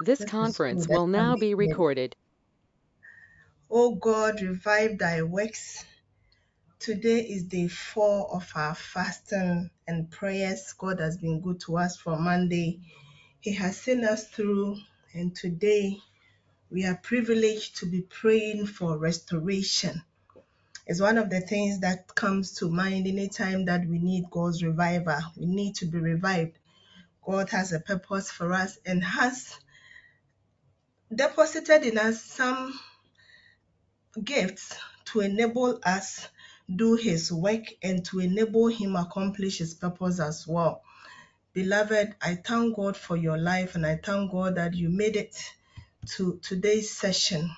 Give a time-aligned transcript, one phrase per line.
[0.00, 2.16] This conference will now be recorded.
[3.70, 5.84] Oh God, revive thy works.
[6.78, 10.72] Today is day four of our fasting and prayers.
[10.74, 12.80] God has been good to us from Monday.
[13.40, 14.78] He has seen us through,
[15.14, 15.98] and today
[16.70, 20.02] we are privileged to be praying for restoration.
[20.86, 25.20] It's one of the things that comes to mind anytime that we need God's revival.
[25.36, 26.58] We need to be revived.
[27.24, 29.58] God has a purpose for us and has
[31.14, 32.78] deposited in us some
[34.22, 34.74] gifts
[35.06, 36.26] to enable us
[36.74, 40.82] do his work and to enable him accomplish his purpose as well.
[41.52, 45.36] Beloved, I thank God for your life and I thank God that you made it
[46.16, 47.50] to today's session.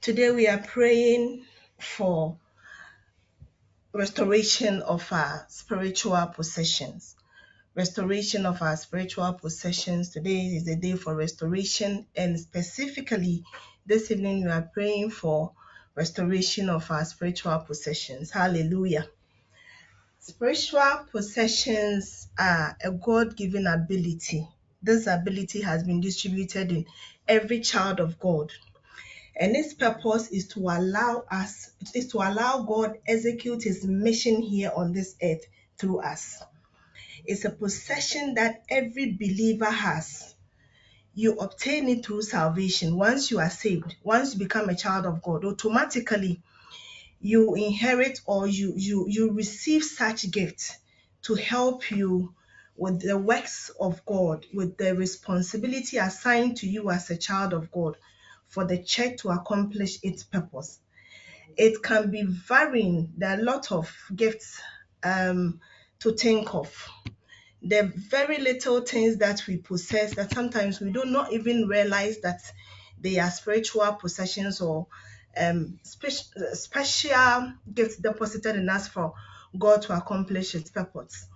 [0.00, 1.44] Today we are praying
[1.78, 2.38] for
[3.92, 7.16] restoration of our spiritual possessions.
[7.76, 10.08] Restoration of our spiritual possessions.
[10.08, 13.44] Today is the day for restoration, and specifically
[13.84, 15.52] this evening we are praying for
[15.94, 18.30] restoration of our spiritual possessions.
[18.30, 19.06] Hallelujah.
[20.20, 24.48] Spiritual possessions are a God given ability.
[24.82, 26.86] This ability has been distributed in
[27.28, 28.52] every child of God.
[29.38, 34.72] And its purpose is to allow us, is to allow God execute his mission here
[34.74, 35.44] on this earth
[35.76, 36.42] through us.
[37.26, 40.34] It's a possession that every believer has.
[41.14, 42.96] You obtain it through salvation.
[42.96, 46.42] Once you are saved, once you become a child of God, automatically
[47.20, 50.76] you inherit or you you you receive such gifts
[51.22, 52.34] to help you
[52.76, 57.70] with the works of God, with the responsibility assigned to you as a child of
[57.72, 57.96] God
[58.48, 60.78] for the church to accomplish its purpose.
[61.56, 63.14] It can be varying.
[63.16, 64.60] There are a lot of gifts
[65.02, 65.60] um,
[66.00, 66.88] to think of.
[67.64, 72.40] Are very little things that we possess that sometimes we do not even realize that
[73.00, 74.86] they are spiritual possessions or
[75.36, 79.14] um, spe- special gifts deposited in us for
[79.58, 81.28] God to accomplish His purpose.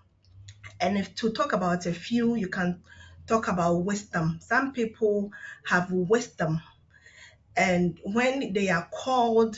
[0.81, 2.83] And if to talk about a few, you can
[3.27, 4.39] talk about wisdom.
[4.41, 5.31] Some people
[5.67, 6.61] have wisdom,
[7.57, 9.57] and when they are called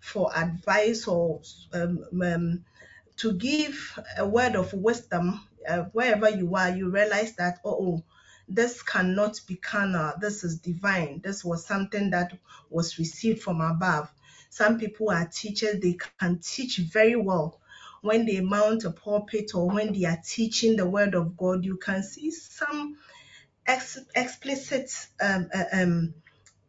[0.00, 1.40] for advice or
[1.72, 2.64] um, um,
[3.16, 8.02] to give a word of wisdom uh, wherever you are, you realize that, oh,
[8.48, 11.20] this cannot be carnal, this is divine.
[11.22, 12.36] This was something that
[12.70, 14.10] was received from above.
[14.50, 17.60] Some people are teachers, they can teach very well.
[18.00, 21.76] When they mount a pulpit or when they are teaching the word of God, you
[21.76, 22.96] can see some
[23.66, 24.90] ex- explicit
[25.20, 26.14] um, uh, um,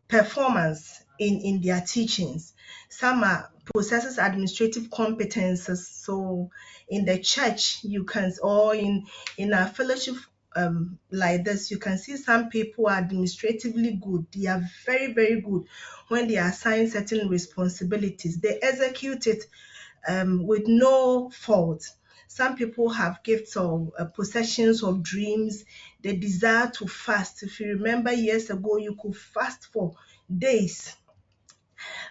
[0.07, 2.53] performance in, in their teachings.
[2.89, 5.77] Some are possesses administrative competences.
[5.77, 6.49] So
[6.89, 9.05] in the church, you can or in
[9.37, 10.15] in a fellowship
[10.55, 14.25] um, like this, you can see some people are administratively good.
[14.31, 15.65] They are very very good
[16.07, 18.39] when they are assigned certain responsibilities.
[18.39, 19.45] They execute it
[20.07, 21.87] um, with no fault.
[22.27, 25.65] Some people have gifts of uh, possessions of dreams.
[26.01, 27.43] They desire to fast.
[27.43, 29.95] If you remember years ago, you could fast for
[30.35, 30.95] days.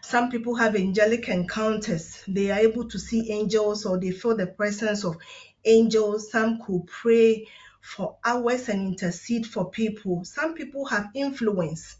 [0.03, 2.23] Some people have angelic encounters.
[2.29, 5.17] They are able to see angels or they feel the presence of
[5.65, 6.31] angels.
[6.31, 7.47] Some could pray
[7.81, 10.25] for hours and intercede for people.
[10.25, 11.97] Some people have influence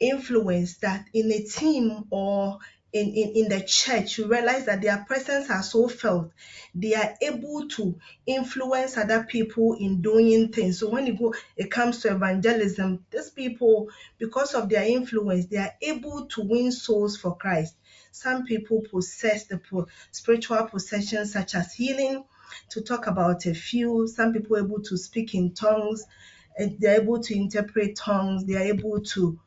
[0.00, 2.58] influence that in a team or
[2.92, 6.30] in, in, in the church, you realize that their presence are so felt.
[6.74, 10.78] They are able to influence other people in doing things.
[10.78, 13.88] So when you go, it comes to evangelism, these people,
[14.18, 17.74] because of their influence, they are able to win souls for Christ.
[18.12, 19.60] Some people possess the
[20.10, 22.24] spiritual possessions such as healing.
[22.70, 26.04] To talk about a few, some people are able to speak in tongues,
[26.78, 29.38] they're able to interpret tongues, they are able to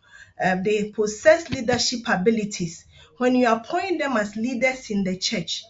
[0.42, 2.86] um, they possess leadership abilities.
[3.19, 5.66] When you appoint them as leaders in the church,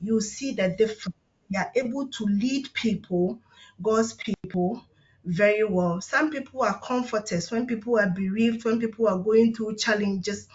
[0.00, 1.14] you see the difference.
[1.50, 3.40] They are able to lead people,
[3.82, 4.82] God's people,
[5.22, 6.00] very well.
[6.00, 10.48] Some people are comforters when people are bereaved, when people are going through challenges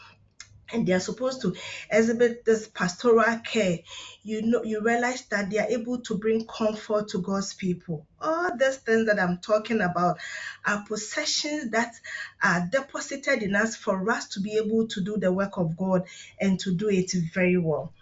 [0.71, 1.56] and they are supposed to
[1.89, 3.80] exhibit this pastoral care.
[4.24, 8.06] You know you realize that they are able to bring comfort to god's people.
[8.21, 10.19] All these things that i'm talking about
[10.66, 11.95] are possessions that
[12.44, 16.06] are deposited in us for us to be able to do the work of god
[16.39, 17.94] and to do it very well.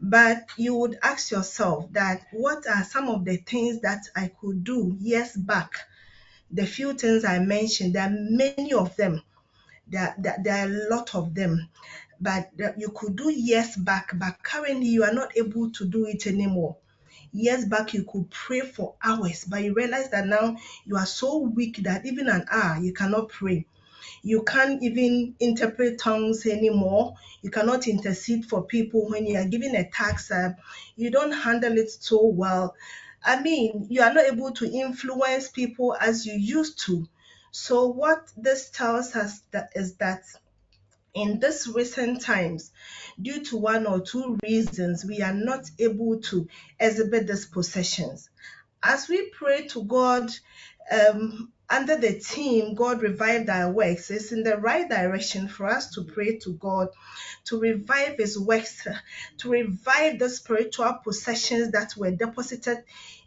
[0.00, 4.64] But you would ask yourself that what are some of the things that i could
[4.64, 4.96] do?
[5.00, 5.72] Years back.
[6.50, 9.22] The few things i mentioned there are many of them.
[9.86, 11.68] There, there, there are a lot of them
[12.24, 16.26] but you could do years back, but currently you are not able to do it
[16.26, 16.76] anymore.
[17.32, 20.56] years back you could pray for hours, but you realize that now
[20.86, 23.66] you are so weak that even an hour you cannot pray.
[24.22, 27.14] You can't even interpret tongues anymore.
[27.42, 30.30] You cannot intercede for people when you are given a tax.
[30.30, 30.54] Uh,
[30.96, 32.74] you don't handle it so well.
[33.24, 37.08] I mean, you are not able to influence people as you used to.
[37.50, 40.24] So, what this tells us that is that
[41.14, 42.72] in this recent times,
[43.20, 48.28] due to one or two reasons, we are not able to exhibit these possessions.
[48.82, 50.30] As we pray to God
[50.90, 55.90] um, under the team, God revived our works, it's in the right direction for us
[55.92, 56.88] to pray to God
[57.44, 58.86] to revive His works,
[59.38, 62.84] to revive the spiritual possessions that were deposited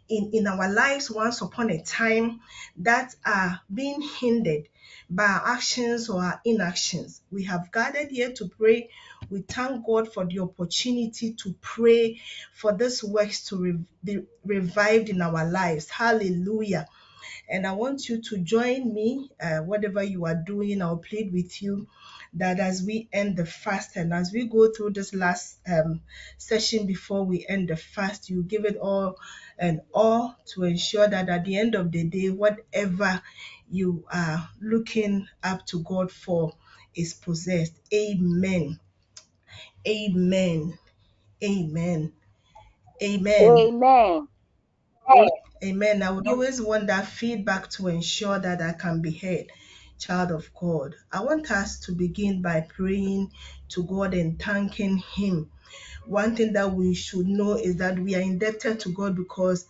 [0.08, 2.40] in, in our lives once upon a time
[2.76, 4.68] that are being hindered
[5.10, 7.22] by our actions or our inactions.
[7.30, 8.90] We have gathered here to pray.
[9.30, 12.20] We thank God for the opportunity to pray
[12.52, 15.88] for this works to re- be revived in our lives.
[15.88, 16.86] Hallelujah.
[17.48, 21.62] And I want you to join me, uh, whatever you are doing, I'll plead with
[21.62, 21.88] you
[22.34, 26.02] that as we end the fast and as we go through this last um,
[26.36, 29.16] session before we end the fast, you give it all
[29.58, 33.22] and all to ensure that at the end of the day, whatever
[33.70, 36.52] you are looking up to God for
[36.94, 37.74] is possessed.
[37.92, 38.78] Amen.
[39.86, 40.78] Amen.
[41.42, 42.12] Amen.
[43.02, 43.72] Amen.
[45.08, 45.30] Amen.
[45.64, 46.02] Amen.
[46.02, 49.46] I would always want that feedback to ensure that I can be heard,
[49.98, 50.94] child of God.
[51.12, 53.32] I want us to begin by praying
[53.70, 55.50] to God and thanking Him.
[56.06, 59.66] One thing that we should know is that we are indebted to God because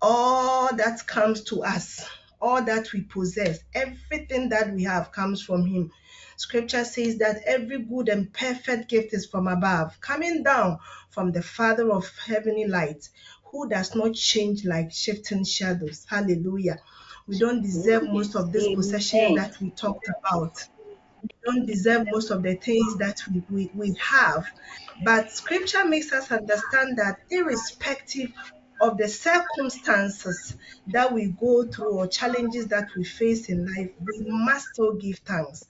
[0.00, 2.08] all that comes to us,
[2.46, 5.90] all that we possess, everything that we have comes from Him.
[6.36, 10.78] Scripture says that every good and perfect gift is from above, coming down
[11.10, 13.08] from the Father of heavenly light,
[13.46, 16.06] who does not change like shifting shadows.
[16.08, 16.78] Hallelujah.
[17.26, 20.56] We don't deserve most of this possession that we talked about.
[21.22, 24.46] We don't deserve most of the things that we, we, we have.
[25.04, 28.32] But scripture makes us understand that irrespective
[28.80, 30.56] of the circumstances
[30.88, 35.18] that we go through or challenges that we face in life, we must still give
[35.18, 35.64] thanks.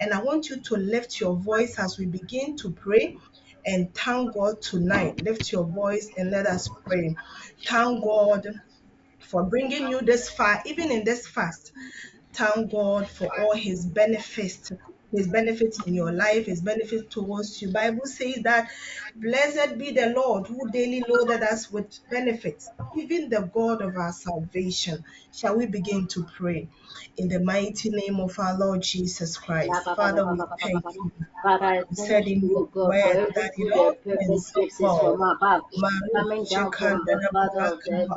[0.00, 3.16] And I want you to lift your voice as we begin to pray
[3.66, 5.22] and thank God tonight.
[5.22, 7.14] Lift your voice and let us pray.
[7.64, 8.46] Thank God
[9.18, 11.72] for bringing you this far, even in this fast.
[12.32, 14.72] Thank God for all His benefits,
[15.12, 17.70] His benefits in your life, His benefits towards you.
[17.70, 18.68] Bible says that
[19.14, 24.12] blessed be the Lord who daily loaded us with benefits, even the God of our
[24.12, 25.04] salvation.
[25.32, 26.68] Shall we begin to pray
[27.18, 29.70] in the mighty name of our Lord Jesus Christ?
[29.96, 31.12] Father, we thank you.
[31.90, 34.50] You said in you, your O God, for word that it all and perfect ends
[34.52, 34.98] gift is well.
[35.00, 38.10] from above, Maru coming down from the shekanda na Father of baraka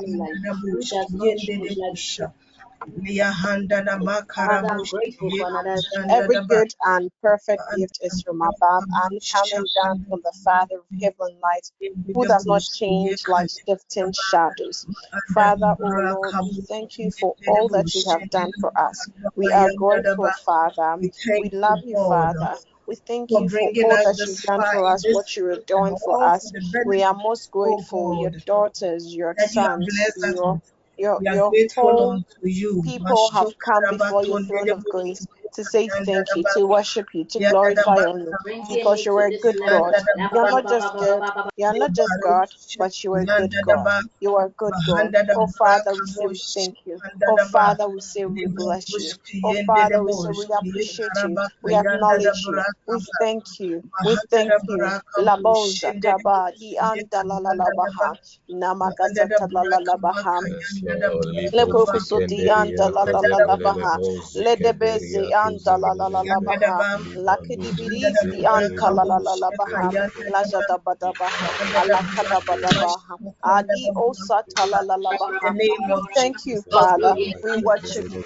[2.81, 3.25] the heavenly light, bahanda who bush does not yende de change like busha.
[3.25, 8.22] Liya handa na makara Father, I'm grateful for another Every good and perfect gift is
[8.22, 11.72] from above and coming down from the Father of heaven light,
[12.13, 14.88] who does not change like shifting shadows.
[15.33, 18.72] Father, oh O baraka Lord, we thank you for all that you have done for
[18.78, 19.07] us.
[19.36, 20.31] We are grateful.
[20.45, 20.98] Father.
[21.00, 22.57] We love you, you, Father.
[22.88, 26.24] We thank you for all that you've done for us, what you're and doing for
[26.24, 26.51] us.
[26.86, 28.21] We are most oh grateful.
[28.21, 30.62] Your daughters, your you have sons, your.
[30.97, 32.81] Your your grateful whole unto you.
[32.83, 37.25] people have come before your throne of grace to say thank you, to worship you,
[37.25, 38.37] to glorify you,
[38.68, 39.59] because you to are a good.
[39.66, 39.95] God.
[40.31, 41.25] You are not just good,
[41.57, 43.92] you are not just God, but you are a good God.
[44.19, 45.14] You are a good God.
[45.35, 47.02] Oh Father, we say we thank you.
[47.28, 49.16] Oh Father, we say we bless you.
[49.44, 51.40] Oh Father, we say we appreciate you.
[51.64, 52.66] We acknowledge you.
[52.87, 53.83] We thank you.
[54.04, 54.92] We thank you.
[54.92, 58.18] Bahandadabra, Kabush, Laboza kaba di anda la la la baha
[58.49, 60.42] namakazata la la la baha.
[60.42, 61.28] Kabaka, Yes, Lord.
[61.54, 63.99] Le Libo Yandadabra, prokusoti anda la la la la baha.
[63.99, 66.83] Kozelelebo Le debezi Zikeberia anda la la la la Kozelelebo baha.
[66.83, 69.94] Yandadaba, La Liba kidibiris di anta la la Buzuketelebo la la baha.
[69.94, 71.54] Shikelebo La jada bada baha.
[71.59, 73.18] Liba Ala kada bada Buzukelebo baha.
[73.44, 75.56] Adi osata la la la In the baha.
[75.61, 76.73] name We of thank you, Jesus.
[76.73, 77.18] Father.
[77.18, 77.94] We We thank you.
[77.94, 78.23] worship you.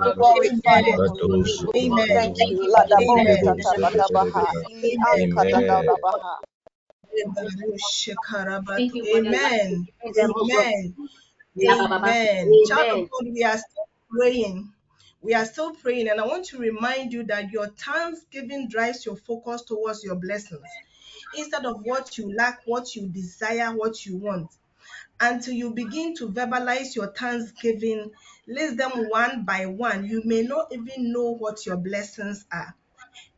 [0.00, 0.86] We glorify Amen.
[0.86, 1.62] your holy name.
[1.90, 2.08] We Amen.
[2.12, 2.58] thank you.
[2.72, 3.44] La dabo Amen.
[3.44, 4.54] zata bada baha.
[4.64, 5.14] Ili Amen.
[5.14, 5.86] anka da da Amen.
[5.86, 6.42] la baha.
[8.76, 9.88] Thank you for the life you Amen.
[10.02, 10.66] give them, oh God.
[10.66, 10.96] Amen.
[11.68, 12.60] Amen.
[12.64, 13.10] Child of Amen.
[13.10, 14.72] God, we are still praying.
[15.22, 19.16] We are still praying, and I want to remind you that your thanksgiving drives your
[19.16, 20.66] focus towards your blessings.
[21.38, 24.50] Instead of what you lack, what you desire, what you want.
[25.20, 28.10] Until you begin to verbalize your thanksgiving,
[28.48, 30.06] list them one by one.
[30.06, 32.74] You may not even know what your blessings are.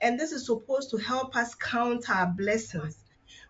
[0.00, 2.96] And this is supposed to help us count our blessings.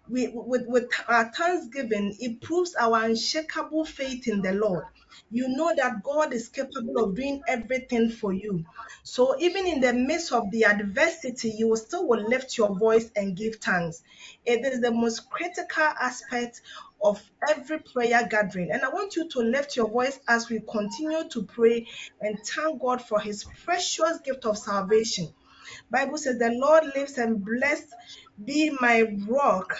[0.08, 4.84] we, with, with our thanksgiving, it proves our unshakable faith in the Lord.
[5.30, 8.64] You know that God is capable of doing everything for you.
[9.02, 13.10] So even in the midst of the adversity, you will still will lift your voice
[13.16, 14.02] and give thanks.
[14.44, 16.62] It is the most critical aspect
[17.02, 18.70] of every prayer gathering.
[18.70, 21.86] And I want you to lift your voice as we continue to pray
[22.20, 25.28] and thank God for his precious gift of salvation.
[25.90, 27.94] Bible says the Lord lives and blessed
[28.44, 29.74] be my rock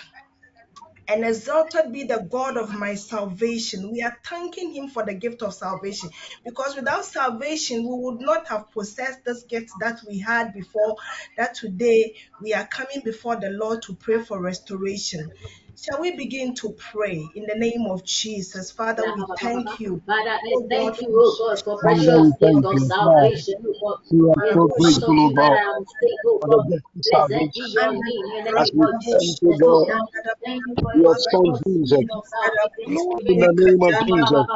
[1.08, 3.92] and exalted be the God of my salvation.
[3.92, 6.11] We are thanking Him for the gift of salvation
[6.44, 10.96] because without salvation, we would not have possessed this gift that we had before.
[11.37, 15.30] That today we are coming before the Lord to pray for restoration.
[15.76, 18.71] Shall we begin to pray in the name of Jesus?
[18.73, 20.02] Father, we thank you.
[20.07, 23.75] Father, Oh thank you, oh God, for Father, precious gift of salvation, oh
[24.11, 26.61] We are so are grateful, O worshiping that God, I am saved, oh for the
[26.69, 28.04] gift of salvation.
[28.38, 30.09] in the As name we of thank Jesus, you, oh God, God.
[30.45, 31.99] Thank you for for your your son Jesus.
[31.99, 32.87] gift of salvation.
[32.87, 34.47] Lord, in the name of Jesus,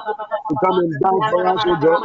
[0.51, 2.03] to come and die for us, O God.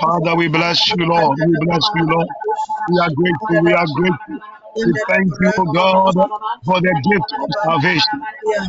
[0.00, 1.38] Father, we bless you, Lord.
[1.44, 2.28] We bless you, Lord.
[2.88, 3.60] We are grateful.
[3.60, 4.40] We are grateful.
[4.84, 6.14] We thank you, O God,
[6.64, 8.20] for the gift of salvation.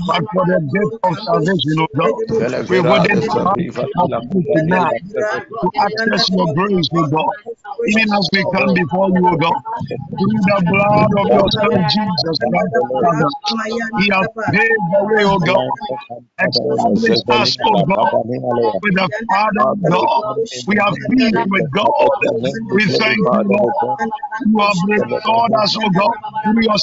[0.05, 2.13] But for the gift of salvation, O God,
[2.69, 6.89] we wouldn't de have sativa the la opportunity copenia now la to access your grace,
[6.97, 7.35] O God.
[7.85, 9.61] Even as we come before you, O God,
[10.17, 13.29] through the blood of your Son Jesus Christ, Father,
[13.95, 15.73] He has paved the way, O God,
[16.47, 18.23] established us, O God,
[18.83, 20.35] with the Father of God.
[20.67, 22.19] We have peace with God.
[22.71, 23.75] We thank you, Lord.
[24.45, 25.98] You have restored us, O God,
[26.43, 26.79] through your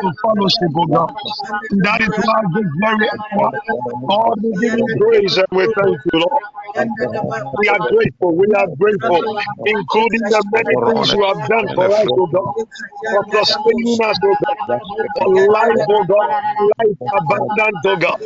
[0.00, 1.10] to fellowship, O God.
[1.70, 3.50] And that is why this very hour,
[4.08, 6.44] God, we give praise and we thank you, Lord.
[7.58, 8.36] We are grateful.
[8.36, 9.20] We are grateful,
[9.66, 12.54] including the many things you have done for us, O God,
[13.10, 14.80] for sustaining us, O God,
[15.18, 16.30] for life, O God,
[16.78, 18.18] life abundant, O God.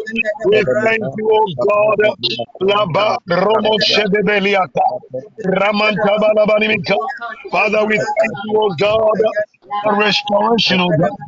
[0.45, 2.17] We thank you, O God.
[2.63, 4.87] Laba Romo Shedebeliata.
[5.45, 6.31] Ramantaba
[7.51, 9.19] Father, we thank you, O God,
[9.83, 11.19] for restoration, O God.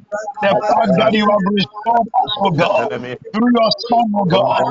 [0.43, 2.89] The fact that you have restored us, O God,
[3.33, 4.65] through your Son, O God.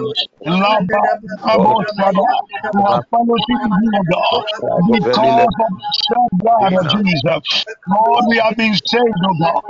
[0.47, 1.01] Laba
[1.45, 2.29] Rabo Sada,
[2.71, 4.41] who has fellowship with you, O God,
[4.91, 5.63] because of
[6.09, 7.43] the blood of Jesus.
[7.87, 9.63] Lord, we have been saved, O God,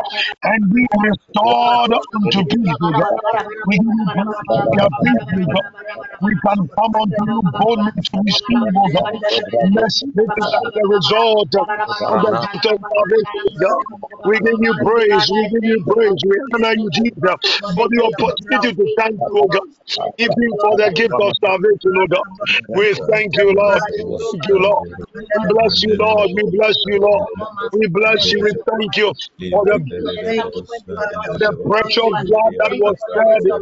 [0.43, 3.21] and be restored unto peace, O God.
[3.65, 3.77] We.
[3.79, 5.63] We peace, O God.
[6.21, 9.13] We can come unto you boldly to receive, O God.
[9.61, 10.03] Is
[10.65, 11.67] as a result of
[12.21, 13.84] the of salvation, O God.
[14.23, 15.25] We give you praise.
[15.31, 16.19] We give you praise.
[16.25, 17.37] We honor you, Jesus,
[17.75, 19.63] for the opportunity to thank you, O God.
[20.19, 22.25] Even for the gift of salvation, O God.
[22.73, 23.81] We thank you, Lord.
[24.01, 24.87] Thank you, Lord.
[25.43, 26.29] We bless you, Lord.
[26.31, 27.27] We bless you, Lord.
[27.73, 28.39] We bless you.
[28.41, 29.13] We thank you
[29.49, 29.79] for the
[31.39, 33.57] the precious blood that was shed God.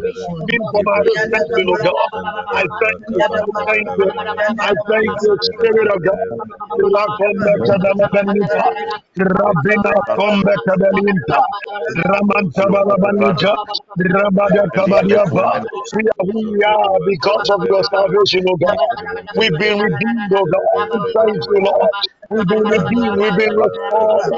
[0.71, 2.09] for my redemption, oh God.
[2.53, 3.21] I thank you.
[3.33, 4.11] I thank you.
[4.59, 6.17] I thank you, Spirit of God.
[13.99, 15.47] Rabada kabadiapa.
[15.95, 18.77] We are we are because of your salvation, oh God.
[19.37, 20.87] We've been redeemed, oh God.
[21.15, 21.89] Thank you, Lord.
[22.33, 23.17] We've been redeemed.
[23.21, 24.33] We've been restored.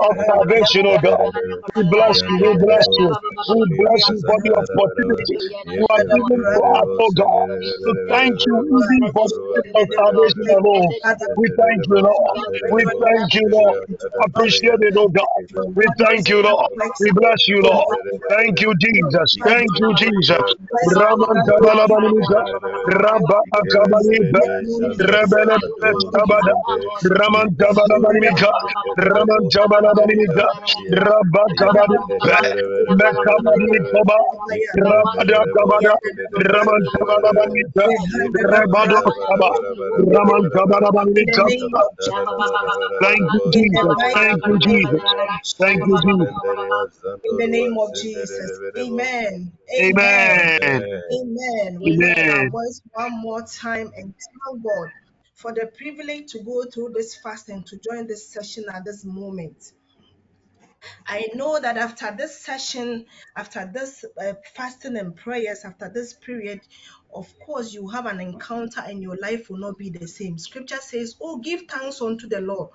[0.00, 1.32] of salvation, oh God.
[1.76, 2.38] We bless you.
[2.40, 3.16] We bless you.
[3.48, 5.38] We bless you for the opportunity
[5.74, 7.48] you have given to us, oh God,
[7.86, 10.94] to thank you even for the salvation alone.
[11.36, 12.38] We thank you, Lord.
[12.70, 13.76] We thank you, Lord.
[14.24, 15.26] Appreciate it, oh God.
[15.74, 16.70] We thank you, Lord.
[17.00, 17.98] We bless you, Lord.
[18.30, 19.38] Thank you, Jesus.
[19.46, 20.56] Thank you, Jesus.
[20.96, 22.14] Raman Raman
[40.74, 41.48] Raman of
[43.02, 43.80] Thank you, Jesus.
[44.14, 45.54] Thank you, Jesus.
[45.58, 47.06] Thank you, Jesus.
[47.24, 48.60] in the name of Jesus.
[48.78, 49.52] Amen.
[49.78, 50.52] Amen.
[50.62, 51.02] Amen.
[51.12, 51.80] Amen.
[51.80, 54.88] We lift our voice one more time and thank God
[55.34, 59.04] for the privilege to go through this fast and to join this session at this
[59.04, 59.72] moment.
[61.06, 66.60] I know that after this session, after this uh, fasting and prayers, after this period
[67.16, 70.38] of course, you have an encounter and your life will not be the same.
[70.38, 72.70] Scripture says, Oh, give thanks unto the Lord,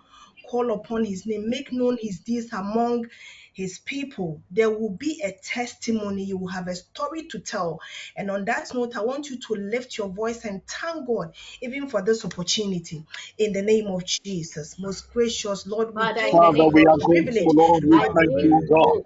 [0.50, 3.06] call upon his name, make known his deeds among
[3.54, 4.42] his people.
[4.52, 7.80] There will be a testimony, you will have a story to tell.
[8.18, 11.90] And on that note, I want you to lift your voice and thank God even
[11.90, 13.06] for this opportunity
[13.38, 14.80] in the name of Jesus.
[14.80, 17.56] Most gracious Lord, we Father, thank Father, you we for are the grateful.
[17.56, 17.84] Lord.
[17.86, 19.04] We thank you, God.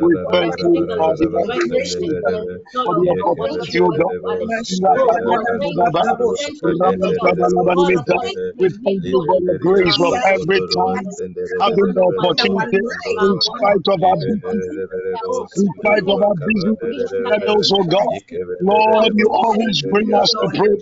[0.00, 2.22] We thank you for the restoration restoration.
[2.26, 4.02] and joy for of the your word opportunity, O God.
[4.02, 4.62] your father.
[4.68, 7.24] You are Father, we are grateful for the centuries of Raman the Lord.
[7.24, 8.18] Kabalaban God Lita.
[8.18, 9.58] Almighty, We we thank you for praise.
[9.60, 11.16] grace of every time
[11.60, 12.78] having the opportunity
[13.20, 14.40] in spite of our you
[15.24, 16.72] Oh, in spite of our busy
[17.06, 18.20] schedules, oh God.
[18.60, 20.76] Lord, you always bring us to pray.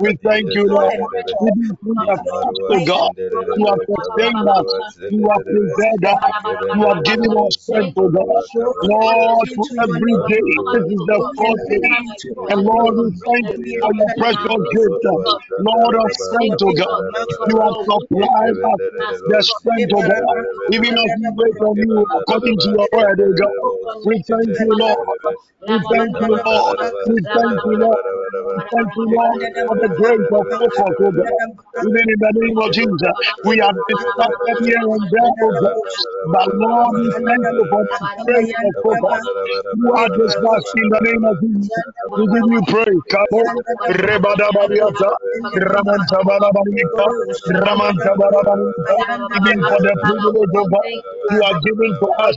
[0.00, 1.10] We thank you, Lord.
[1.38, 3.12] Through the fast, oh God,
[3.54, 4.66] you have sustained us.
[5.08, 6.20] You have preserved us.
[6.72, 8.44] You have given us strength, oh God.
[8.82, 10.42] Lord, for every day,
[10.72, 11.90] this is the fourth day.
[12.48, 15.04] And Lord, we thank you for your precious gift.
[15.58, 17.04] Lord of strength, oh God.
[17.46, 18.80] You have supplied us
[19.26, 20.36] the strength, oh God.
[20.72, 23.58] Even as we wait on you oh according to your word, oh God.
[24.04, 25.08] We thank you, Lord.
[25.66, 26.78] We thank you, Lord.
[27.06, 28.04] We thank you, Lord.
[28.46, 31.40] We thank you, Lord, for the grace of focus, oh God.
[31.82, 35.78] Even in the name of Jesus, we have distracted here and there, oh God.
[36.26, 39.22] But Lord, we thank you for the grace of focus.
[39.72, 40.08] You are
[40.42, 41.84] much in the name of Jesus.
[42.16, 43.02] We give you praise.
[43.10, 43.42] Kabo,
[43.88, 45.10] Rebadabadiata,
[45.56, 47.06] Ramantabarabarika,
[47.62, 48.94] Ramantabarabarika.
[49.30, 50.92] Even for the privilege of God
[51.30, 52.31] you are giving to us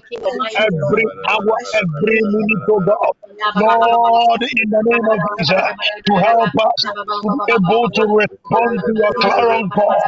[0.58, 3.16] every hour, every minute, oh God.
[3.56, 5.68] Lord, in the name of Jesus,
[6.08, 6.82] to help us
[7.24, 10.04] to be able to respond to your clarion call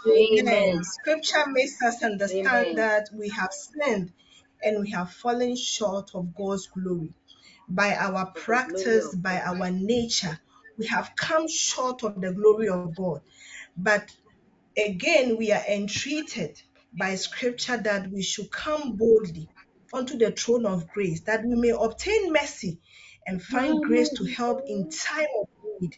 [0.07, 0.83] Amen.
[0.83, 2.75] Scripture makes us understand Amen.
[2.77, 4.11] that we have sinned
[4.63, 7.13] and we have fallen short of God's glory.
[7.69, 10.39] By our For the glory practice, by our nature,
[10.77, 13.21] we have come short of the glory of God.
[13.77, 14.09] But
[14.77, 16.61] again, we are entreated
[16.93, 19.49] by scripture that we should come boldly
[19.93, 22.79] unto the throne of grace, that we may obtain mercy
[23.27, 25.47] and find grace to help in time of
[25.79, 25.97] need.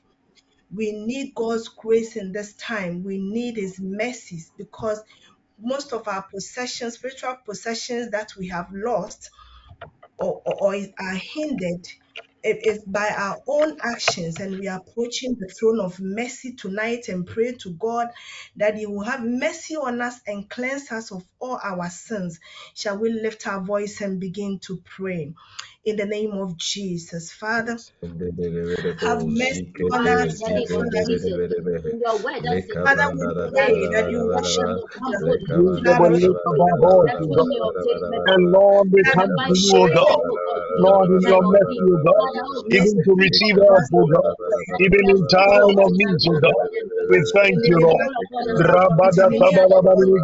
[0.74, 3.04] We need God's grace in this time.
[3.04, 5.02] We need His mercies because
[5.60, 9.30] most of our possessions, spiritual possessions that we have lost
[10.18, 11.88] or, or, or are hindered,
[12.44, 14.40] it is by our own actions.
[14.40, 18.10] And we are approaching the throne of mercy tonight and pray to God
[18.58, 22.40] that He will have mercy on us and cleanse us of all our sins.
[22.76, 25.34] Shall we lift our voice and begin to pray?
[25.86, 27.78] In the name of Jesus, Father,
[29.02, 30.42] have mercy on us
[32.84, 34.80] Father, we pray that you wash us
[38.28, 40.34] And Lord, we come to you, God.
[40.82, 41.86] God, to help Lord, in your mercy.
[41.92, 42.24] O God.
[42.72, 44.36] Even to receive help, us, O God.
[44.40, 46.70] you and we Even in time of need, O God.
[47.10, 47.10] And.
[47.10, 48.02] We thank you, Lord.
[48.60, 50.24] Rabada and tell you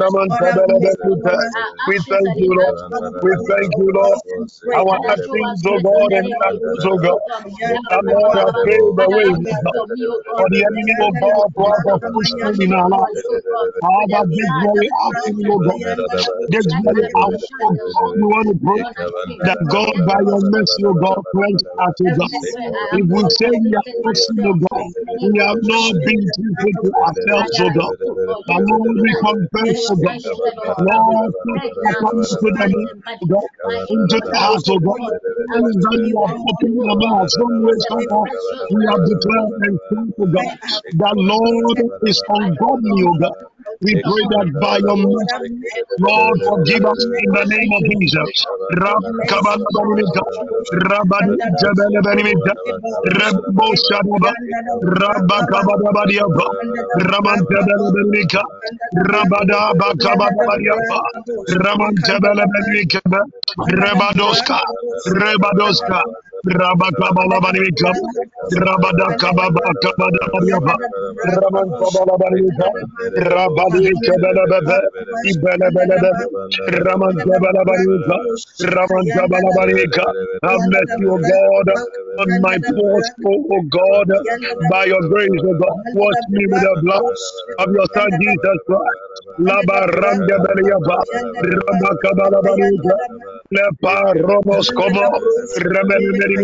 [0.00, 0.46] Raman our
[1.86, 2.78] We thank you, Lord.
[3.22, 4.20] We thank you, Lord.
[4.36, 4.78] and pray.
[4.78, 7.20] Our actions, O God, and of inactions, O God.
[7.90, 9.30] The Lord has paved the way,
[10.36, 13.22] for the enemy, Have O mercy God, to have a Wash in our life.
[13.80, 15.80] Father, this very afternoon, O God,
[16.48, 18.82] this very God, we want to pray
[19.44, 19.58] that.
[19.68, 22.38] God, by your of mercy, O God, cleanse us, O God.
[22.92, 24.84] I If we say we are cleansing O God,
[25.22, 27.96] we of have not Been truthful to ourselves, O God.
[28.46, 30.18] The Lord, we confess, O God.
[30.78, 32.90] Lord, put to the name and of body,
[33.28, 33.50] God.
[33.90, 35.12] Into the emotions, O God.
[35.80, 36.04] From
[36.48, 38.24] opened you, our oh God, mouths, some the somehow,
[38.70, 40.52] we have declared and said to God
[41.40, 43.47] Oh, Lord is ungodly, O God.
[43.82, 45.54] We pray that by your mercy,
[45.98, 48.46] Lord, forgive us in the name of Jesus.
[48.74, 50.22] Rabakabalabaninika,
[50.90, 52.54] Rabadijabelebeninika,
[53.06, 54.32] Rebboshadaba,
[54.82, 56.46] Rabakabadabadiaba,
[57.06, 58.42] Ramantebelebeninika,
[58.98, 60.98] Rabadabakabadabadiaba,
[61.62, 63.00] Ramantebelebeninika,
[63.70, 64.58] Rebadoska,
[65.06, 66.02] Rebadoska,
[66.46, 67.90] Rabakabalabarika,
[68.52, 70.74] Rabadakababakabadabariaba.
[80.44, 81.68] Have mercy, O God,
[82.18, 83.12] on my post,
[83.52, 84.08] O God,
[84.68, 85.72] by your grace, O God.
[85.92, 87.02] Wash me with the blood
[87.58, 89.00] of your Son Jesus Christ.
[89.40, 90.98] Laba Rande Beliaba,
[91.42, 92.96] Rabakabalabarika,
[93.54, 95.08] Lepa Romos Como,
[96.28, 96.36] In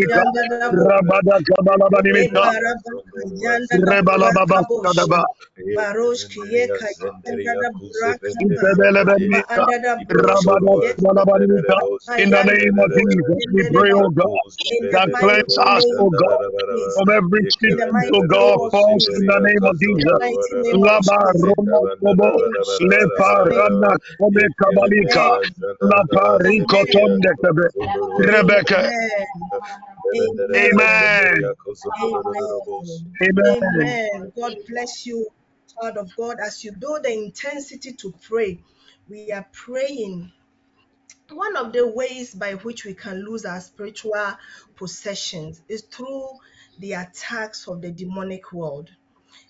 [12.31, 14.39] the name of Jesus, we pray, O God,
[14.93, 16.39] that cleanse us, O God,
[16.95, 20.19] from every In the O God, falls in the name of Jesus.
[20.73, 21.33] Laba.
[21.43, 22.41] Roma Kobo,
[22.83, 23.45] Lepa.
[23.57, 25.39] Rana Kome Kabalika.
[25.81, 27.21] Lapa Riko Amen.
[28.19, 28.91] Rebecca.
[30.17, 31.43] Amen.
[32.03, 33.05] Amen.
[33.47, 34.33] Amen.
[34.37, 35.27] God bless you,
[35.81, 36.37] child of God.
[36.45, 38.61] As you do the intensity to pray,
[39.09, 40.33] we are praying.
[41.31, 44.15] One of the ways by which we can lose our spiritual
[44.77, 46.29] possessions is through
[46.79, 48.91] the attacks of the demonic world,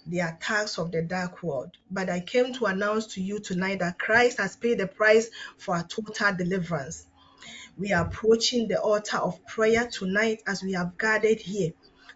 [0.07, 1.71] the attacks of the dark world.
[1.91, 5.77] But I came to announce to you tonight that Christ has paid the price for
[5.77, 7.07] our total deliverance.
[7.77, 11.73] We are approaching the altar of prayer tonight as we have gathered here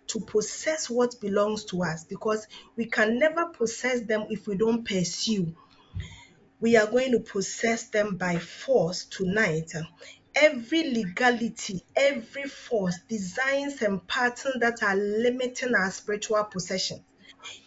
[0.09, 4.85] to possess what belongs to us because we can never possess them if we don't
[4.85, 5.55] pursue.
[6.61, 9.73] We are going to possess them by force tonight.
[10.35, 17.05] Every legality, every force, designs, and patterns that are limiting our spiritual possession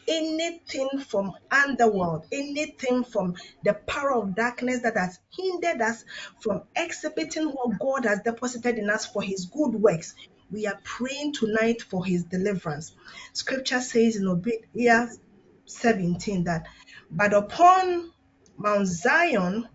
[0.08, 6.06] anything from underworld, anything from the power of darkness that has hindered us
[6.40, 10.16] from exhibiting what God has deposited in us for his good works.
[10.52, 12.94] We are praying tonight for his deliverance.
[13.34, 15.08] Scripture says in Obadiah
[15.66, 16.68] 17 that,
[17.10, 18.12] but upon
[18.58, 19.68] Mount Zion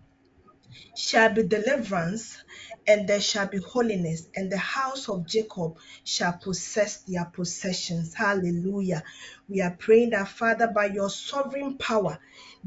[0.95, 2.43] shall be deliverance,
[2.87, 8.13] and there shall be holiness, and the house of Jacob shall possess their possessions.
[8.13, 9.03] Hallelujah.
[9.49, 12.19] We are praying that, Father, by your sovereign power,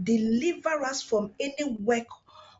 [0.02, 2.06] deliver us from any work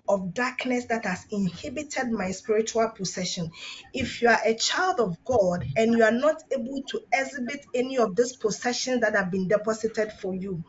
[0.09, 3.51] of darkness that has inhibited my spiritual possession.
[3.93, 7.99] If you are a child of God and you are not able to exhibit any
[7.99, 10.65] of these possessions that have been deposited for you,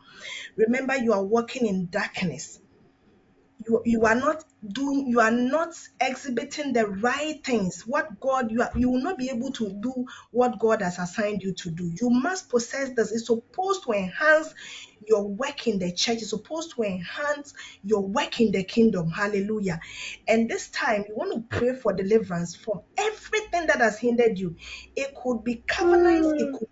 [0.56, 2.60] remember you are walking in darkness
[3.66, 7.86] you, you are not doing you are not exhibiting the right things.
[7.86, 11.42] What god you are you will not be able to do what god has assigned
[11.42, 11.92] you to do.
[12.00, 13.12] You must possess this.
[13.12, 14.54] It's supposed to enhance
[15.06, 16.18] your work in the church.
[16.18, 19.10] It's supposed to enhance your work in the kingdom.
[19.10, 19.80] Hallelujah.
[20.28, 24.56] And this time you want to pray for deliverance from everything that has hindered you.
[24.96, 26.28] It could be covenants.
[26.40, 26.58] It mm.
[26.58, 26.68] could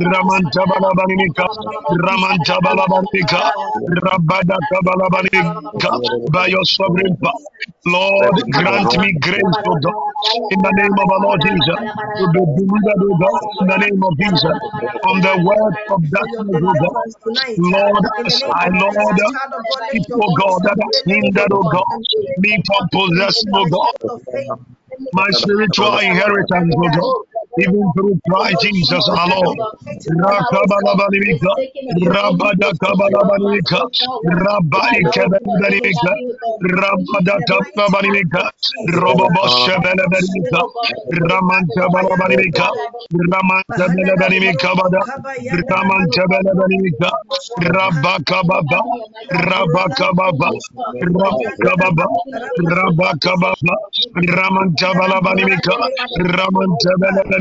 [0.01, 1.47] Ramantabalabanika,
[1.91, 3.43] Ramantabalabanika,
[4.05, 5.99] Rabadakabalabanika,
[6.31, 7.33] by your sovereign power.
[7.87, 9.93] Lord, grant me grace, O God,
[10.51, 11.79] in the name of our Lord Jesus,
[12.17, 14.57] to be delivered, O God, in the name of Jesus,
[15.03, 16.99] from the word of darkness, O God.
[17.57, 18.05] Lord,
[18.53, 19.17] I, Lord,
[20.19, 21.97] child God, that hindered, voice God,
[22.37, 23.95] me from possessing, oh God,
[25.13, 27.23] my spiritual inheritance, oh God,
[27.59, 29.59] even through Christ Jesus our Lord.
[30.09, 31.53] Rakabalabalika,
[32.07, 33.81] Rabadakabalabalika,
[34.25, 36.13] Rabaikebelebelika,
[36.63, 38.43] Rabadakabalika,
[38.89, 40.61] Roboboshabelebelika,
[41.13, 42.67] Ramantabalabalika,
[43.13, 44.71] Ramantabelebelika,
[45.69, 47.11] Ramantabelebelika,
[47.61, 48.81] Rabakababa,
[49.31, 50.49] Rabakababa,
[51.03, 52.07] Rabakababa,
[52.59, 53.75] Rabakababa,
[54.17, 55.75] Ramantabalabalika,
[56.17, 57.40] Ramantabalabalika,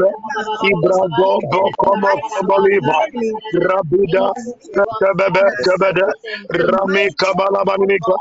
[0.62, 2.98] Ibrago, Bokomo, Koboliva,
[3.54, 4.32] Rabida,
[5.00, 6.06] Kabebe, Kabede,
[6.50, 8.14] Rami Kabalabalika,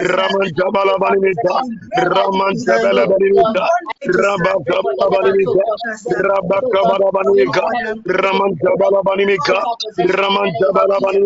[0.00, 1.54] Ramantabalabalika,
[1.96, 3.64] Ramantabalabalika,
[4.06, 5.64] Rabakabalabalika,
[6.10, 7.64] Rabakabalabalika,
[8.08, 9.58] Ramantabalabalika,
[10.04, 11.19] Ramantabalabalika,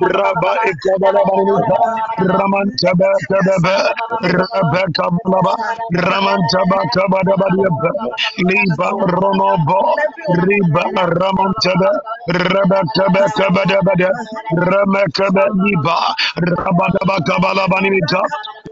[0.00, 1.76] Rabba Ikabalabalika,
[2.20, 3.76] Ramantabakababa,
[4.22, 5.54] Rabakabalaba,
[5.94, 7.90] Ramantabakabadabadiaba,
[8.38, 9.80] Liba Ronobo,
[10.28, 11.90] Riba Ramantaba,
[12.28, 14.10] Rabakabakabadabada,
[14.56, 15.98] Ramakaba Liba,
[16.38, 18.22] Rabadabakabalabalika,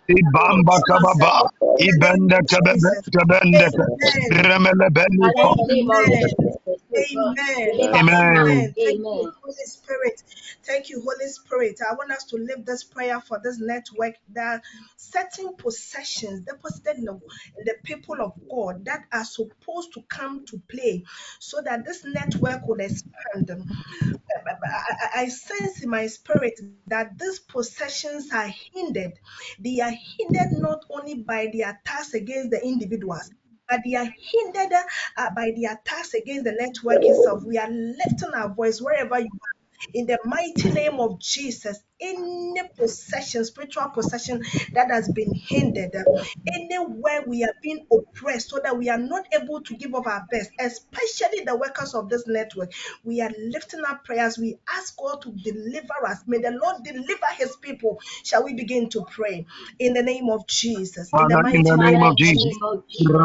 [0.10, 1.32] Ibamba Kababa,
[1.88, 3.10] Ibanda Kababa, Jesus.
[3.16, 4.34] Kabanda, Amen.
[4.48, 5.50] Ramelabelika.
[5.70, 6.24] Amen.
[6.24, 6.57] Amen.
[6.96, 7.72] Amen.
[8.16, 8.76] Amen.
[8.84, 10.24] Thank you, Holy Spirit.
[10.66, 11.80] Thank you, Holy Spirit.
[11.90, 14.62] I want us to live this prayer for this network that
[14.98, 20.46] certain possessions deposited in the, in the people of God that are supposed to come
[20.48, 21.04] to play
[21.40, 23.52] so that this network will expand.
[23.52, 26.54] I, I- I sense in my spirit
[26.88, 29.14] that these possessions are hindered.
[29.60, 33.32] They are hindered not only by the attacks against the individuals,
[33.70, 34.74] but they are hindered
[35.18, 37.44] uh, by the attacks against the network itself.
[37.46, 39.56] We are lifting our voice wherever you are.
[39.94, 46.06] In the mighty name of Jesus, any possession, spiritual possession that has been hindered, uh,
[46.56, 50.26] anywhere we are being oppressed so that we are not able to give up our
[50.32, 52.72] best, especially the workers of this network,
[53.04, 54.38] we are lifting up prayers.
[54.38, 56.24] We ask God to deliver us.
[56.28, 58.00] May the Lord deliver his people.
[58.24, 59.46] Shall we begin to pray
[59.80, 61.14] in the name of Jesus?
[61.14, 62.58] In the in the name of of Jesus,
[62.90, 63.18] Jesus.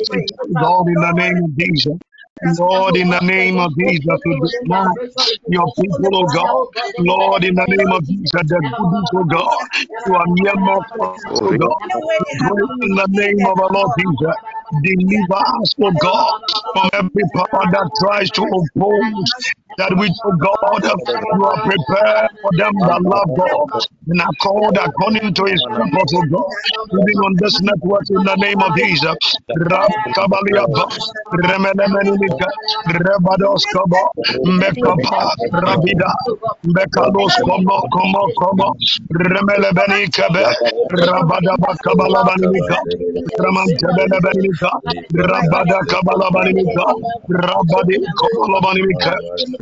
[0.61, 1.99] God, in the name of Jesus.
[2.43, 4.93] Lord, in the name of Jesus, to deny
[5.49, 6.59] your people, oh God.
[6.99, 9.69] Lord, in the name of Jesus, the goodness, oh God,
[10.07, 10.83] you are near more
[11.43, 11.81] oh God.
[11.83, 14.37] Anywhere I they have pray been in the name of our Lord Lord, Jesus,
[14.83, 16.35] deliver us, oh God,
[16.75, 19.35] from every power that tries to oppose
[19.79, 20.83] that which, oh God,
[21.33, 23.69] you are prepared for them that love God
[24.11, 26.57] and are called according to his purpose, oh God.
[26.93, 29.17] Even on this network, in the name of Jesus,
[31.35, 32.49] Remenemenika,
[32.91, 33.65] Rebados
[34.47, 36.13] Mekapa, Rabida,
[37.93, 38.73] Komo, Komo,
[40.93, 41.57] Rabada
[47.31, 47.97] Rabadi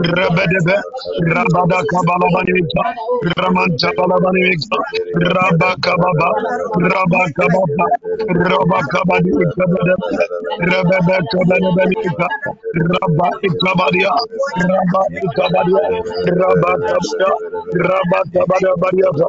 [0.00, 0.76] Rabedebe,
[1.34, 2.82] Rabada Kabalabanita,
[3.38, 4.78] Ramanta Balabanita,
[5.34, 6.30] Rabakababa,
[6.76, 7.86] Rabakababa,
[8.50, 9.64] Rabakabadita,
[10.60, 12.26] Rabebe Kabalabanita,
[12.74, 14.12] Rabba Ikabadia,
[14.56, 15.82] Rabba Ikabadia,
[16.40, 17.30] Rabba Kabada,
[17.74, 19.28] Rabba Kabada Bariata,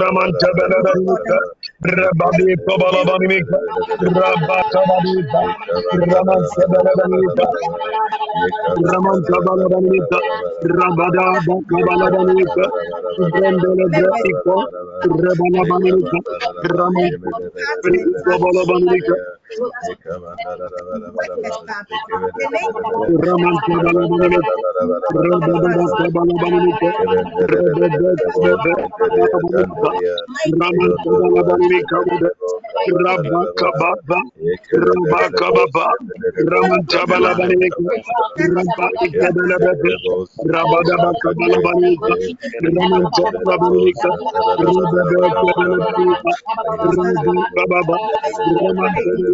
[0.00, 1.38] Ramanta Balabanita,
[1.84, 3.38] Rabbi Kobalabani
[4.00, 5.16] Rabba Kabani
[6.10, 7.22] Raman Sabalabani
[8.90, 9.98] Raman Kabalabani
[10.64, 11.26] Rabada
[11.70, 12.44] Kabalabani
[13.32, 14.56] Brandele Brasiko
[15.04, 15.92] Rabalabani
[16.64, 17.10] Raman
[18.26, 18.98] Kabalabani
[47.64, 47.96] Rabba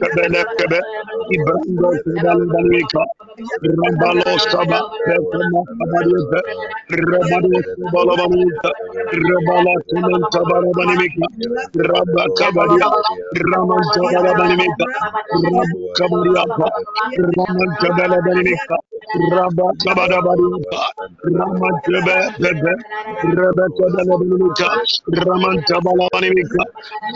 [0.00, 0.78] Kebelekebe,
[1.34, 1.88] Ibrando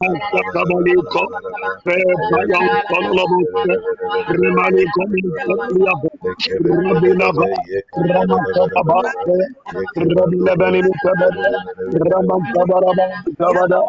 [0.00, 1.22] rasta kabaliko
[1.84, 1.96] pe
[2.30, 3.74] payan kalabote
[4.40, 6.10] remani komita liyabo
[6.64, 7.46] rebeda ba
[8.10, 9.36] ramata kabote
[9.96, 11.44] rebeda bani mikabada
[12.10, 13.06] raman kabaraba
[13.40, 13.80] kabada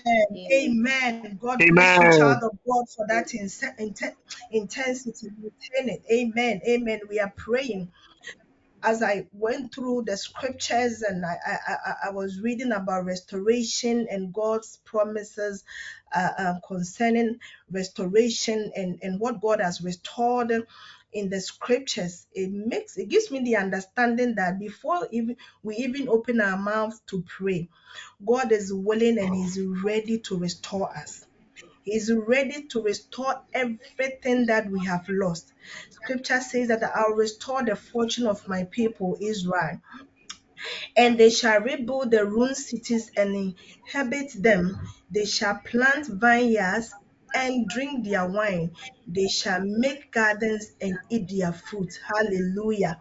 [0.05, 0.25] Amen.
[0.53, 1.39] Amen.
[1.41, 2.09] God bless you, Amen.
[2.09, 4.15] child of God, for that inse- inten-
[4.51, 5.29] intensity.
[5.41, 6.03] Retain it.
[6.11, 6.61] Amen.
[6.67, 7.01] Amen.
[7.09, 7.91] We are praying.
[8.83, 14.33] As I went through the scriptures and I, I, I, was reading about restoration and
[14.33, 15.63] God's promises
[16.13, 17.39] uh, um, concerning
[17.71, 20.51] restoration and, and what God has restored
[21.13, 26.09] in the scriptures, it makes it gives me the understanding that before even we even
[26.09, 27.69] open our mouths to pray,
[28.25, 31.26] God is willing and He's ready to restore us.
[31.87, 35.53] He's ready to restore everything that we have lost.
[35.89, 39.79] Scripture says that I'll restore the fortune of my people, Israel,
[40.97, 43.55] and they shall rebuild the ruined cities and
[43.87, 44.77] inhabit them.
[45.09, 46.93] They shall plant vineyards
[47.33, 48.71] and drink their wine.
[49.07, 51.97] They shall make gardens and eat their fruit.
[52.05, 52.99] Hallelujah.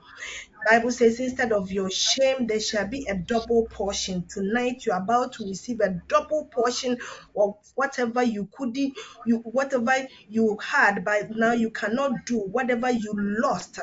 [0.69, 4.27] Bible says, instead of your shame, there shall be a double portion.
[4.27, 6.99] Tonight, you're about to receive a double portion
[7.37, 9.95] of whatever you couldn't, you whatever
[10.29, 12.39] you had, but now you cannot do.
[12.39, 13.79] Whatever you lost,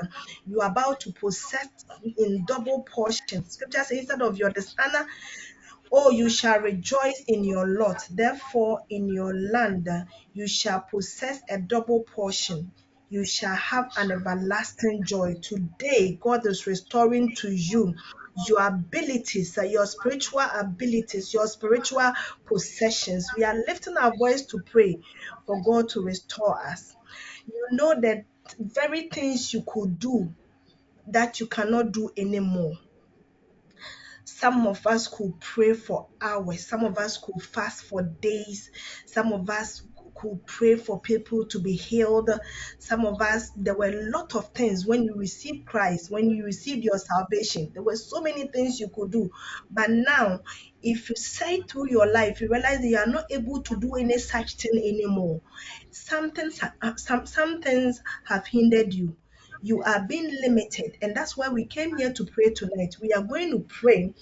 [0.45, 1.69] you are about to possess
[2.17, 3.47] in double portion.
[3.49, 5.07] Scripture says, instead of your dishonor,
[5.95, 8.07] Oh, you shall rejoice in your lot.
[8.09, 9.87] Therefore, in your land
[10.33, 12.71] you shall possess a double portion.
[13.13, 15.35] You shall have an everlasting joy.
[15.35, 17.93] Today, God is restoring to you
[18.47, 22.11] your abilities, uh, your spiritual abilities, your spiritual
[22.47, 23.29] possessions.
[23.37, 24.97] We are lifting our voice to pray
[25.45, 26.95] for God to restore us.
[27.45, 28.25] You know that
[28.57, 30.33] very things you could do
[31.05, 32.79] that you cannot do anymore.
[34.25, 36.65] Some of us could pray for hours.
[36.65, 38.71] Some of us could fast for days.
[39.05, 39.83] Some of us
[40.23, 42.29] could pray for people to be healed.
[42.79, 46.45] Some of us, there were a lot of things when you received Christ, when you
[46.45, 47.71] received your salvation.
[47.73, 49.29] There were so many things you could do.
[49.69, 50.39] But now,
[50.81, 53.95] if you say through your life, you realize that you are not able to do
[53.95, 55.41] any such thing anymore.
[55.91, 56.61] Some things,
[56.95, 59.17] some, some things have hindered you
[59.63, 60.97] you are being limited.
[61.01, 62.97] And that's why we came here to pray tonight.
[63.01, 64.13] We are going to pray,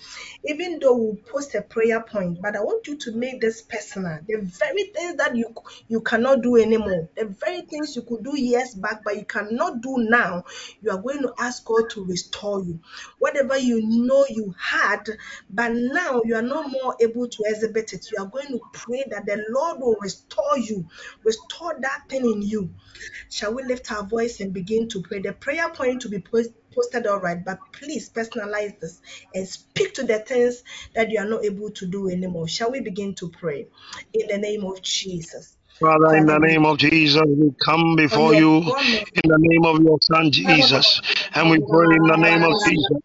[0.46, 4.20] even though we'll post a prayer point, but I want you to make this personal.
[4.28, 5.54] The very things that you
[5.88, 9.82] you cannot do anymore, the very things you could do years back, but you cannot
[9.82, 10.44] do now,
[10.82, 12.80] you are going to ask God to restore you.
[13.18, 15.10] Whatever you know you had,
[15.50, 18.08] but now you are no more able to exhibit it.
[18.12, 20.88] You are going to pray that the Lord will restore you,
[21.24, 22.70] restore that thing in you.
[23.30, 25.20] Shall we lift our voice and begin to pray?
[25.32, 29.00] The prayer point to be post- posted all right, but please personalize this
[29.34, 30.62] and speak to the things
[30.94, 32.50] that you are not able to do anymore.
[32.50, 33.68] Shall we begin to pray
[34.14, 35.56] in the name of Jesus?
[35.80, 39.98] Father, in the name of Jesus, we come before you in the name of your
[40.02, 41.00] Son Jesus,
[41.34, 42.98] and we pray in the name of Jesus.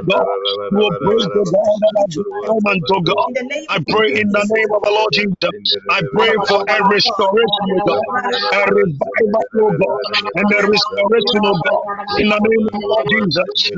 [0.09, 0.27] God,
[0.71, 2.17] you will praise the God that has
[2.47, 3.31] dormant, God.
[3.69, 5.51] I pray in the name of the Lord Jesus.
[5.89, 8.05] I pray for a restoration, O God,
[8.53, 10.05] a revival, God,
[10.35, 11.85] and a restoration, O God,
[12.17, 13.71] in the name of Jesus.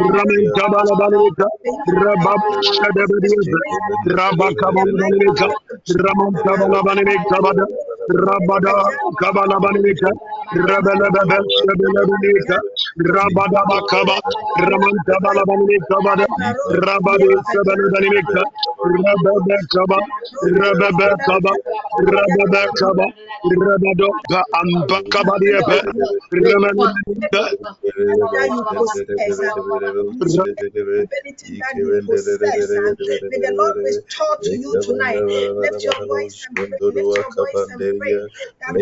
[0.00, 1.46] Raman Kabalabalika,
[1.88, 3.60] Rababos Shadabadiza,
[4.06, 5.48] Rabakabalabalika,
[6.02, 7.38] Raman Kabalabalika,
[8.10, 8.74] Rabada
[9.20, 10.10] Kabalabalika,
[10.54, 12.56] Rabelebebe Shadabadika,
[12.98, 14.16] Rabada Bakaba,
[14.58, 15.96] Raman Kabalabalika,
[16.84, 18.42] Rabadi Kabalabalika,
[18.84, 19.98] Rabebe Kaba,
[20.42, 24.08] Rabebe Kaba, Rabebe Kaba, uh, uh,
[33.56, 35.24] Lord restore to you tonight.
[36.88, 38.22] Lift your voice and pray.
[38.62, 38.78] And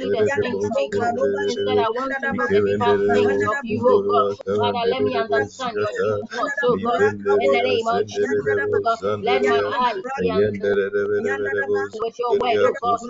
[0.00, 1.14] the things of God.
[1.46, 4.26] Instead, I want to know the deeper things of you, oh God.
[4.58, 7.02] Father, let me understand your deep thoughts, oh God.
[7.40, 12.58] In the name of Jesus, oh God, let my eyes be understanding with your word,
[12.62, 13.04] oh God.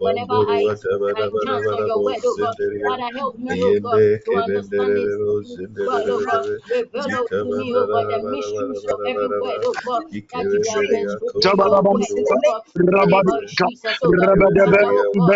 [0.00, 0.76] Whenever I
[1.14, 2.56] I chance on your word, oh God.
[2.82, 4.96] Father, help me, oh God, to understand
[5.86, 6.44] oh God.
[6.70, 10.86] Reveal to me, oh God, the mysteries of every word, oh God, that you have
[10.90, 11.48] inscribed
[11.90, 12.62] in oh God.
[12.90, 14.14] In the name of Jesus, oh
[15.16, 15.35] God.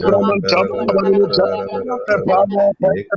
[0.05, 1.45] Raman Tabala Banimika,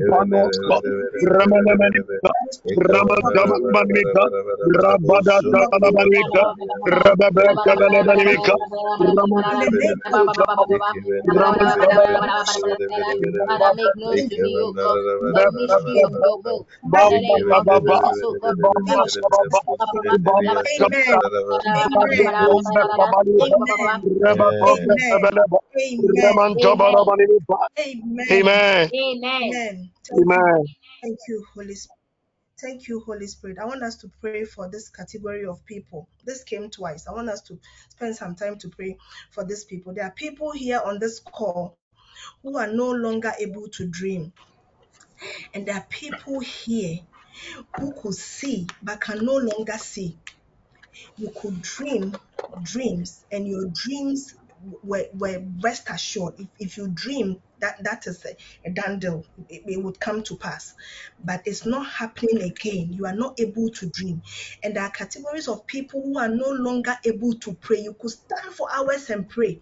[0.09, 0.81] Pano, Pano,
[1.23, 2.31] Ramana Banimika,
[2.77, 4.23] Raman Tabala Banimika,
[4.67, 6.43] Rabada Tabala Banimika,
[6.87, 8.55] Rabada Kabala Banimika,
[11.27, 12.29] Raman Raman
[13.47, 14.99] Father, make known to me, O God,
[15.33, 16.67] the mystery of your will.
[16.91, 18.55] Father, let it come to pass, O God.
[24.31, 24.89] Amen.
[28.31, 28.91] Amen.
[29.23, 29.91] Amen.
[30.13, 30.65] Amen.
[31.03, 31.99] Thank you, Holy Spirit.
[32.61, 33.57] Thank you, Holy Spirit.
[33.59, 36.09] I want us to pray for this category of people.
[36.25, 37.07] This came twice.
[37.07, 37.59] I want us to
[37.89, 38.97] spend some time to pray
[39.31, 39.93] for these people.
[39.93, 41.77] There are people here on this call
[42.43, 44.33] who are no longer able to dream.
[45.53, 46.99] And there are people here
[47.77, 50.19] who could see but can no longer see.
[51.17, 52.19] You could dream
[52.63, 54.35] dreams, and your dreams
[54.83, 56.35] were, were rest assured.
[56.39, 58.35] If, if you dream, that, that is a,
[58.67, 59.25] a done deal.
[59.49, 60.73] It, it would come to pass.
[61.23, 62.93] But it's not happening again.
[62.93, 64.21] You are not able to dream.
[64.63, 67.79] And there are categories of people who are no longer able to pray.
[67.79, 69.61] You could stand for hours and pray,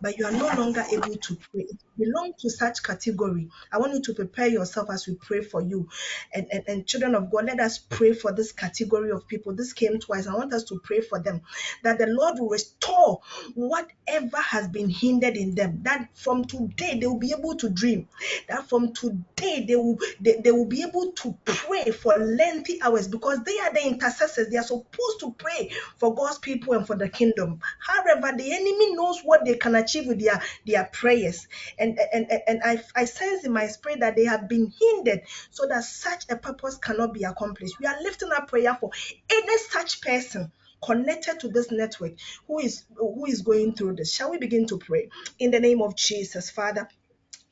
[0.00, 1.66] but you are no longer able to pray.
[1.98, 3.48] Belongs to such category.
[3.72, 5.88] I want you to prepare yourself as we pray for you.
[6.34, 9.54] And, and, and children of God, let us pray for this category of people.
[9.54, 10.26] This came twice.
[10.26, 11.42] I want us to pray for them
[11.82, 13.20] that the Lord will restore
[13.54, 15.80] whatever has been hindered in them.
[15.82, 18.08] That from today they will be able to dream.
[18.48, 23.08] That from today they will they, they will be able to pray for lengthy hours
[23.08, 24.48] because they are the intercessors.
[24.48, 27.60] They are supposed to pray for God's people and for the kingdom.
[27.80, 31.46] However, the enemy knows what they can achieve with their, their prayers.
[31.78, 35.22] And, and, and, and I, I sense in my spirit that they have been hindered
[35.50, 37.78] so that such a purpose cannot be accomplished.
[37.80, 38.90] We are lifting up prayer for
[39.30, 40.52] any such person
[40.84, 42.14] connected to this network
[42.46, 44.14] who is who is going through this.
[44.14, 46.88] Shall we begin to pray in the name of Jesus, Father?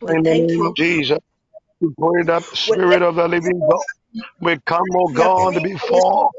[0.02, 0.66] We In the thank name you.
[0.66, 1.18] of Jesus,
[1.80, 3.84] we pray that Spirit of the living God,
[4.40, 6.30] we come, oh God, before